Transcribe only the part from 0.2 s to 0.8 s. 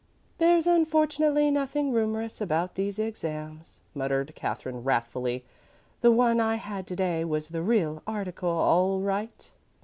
"There's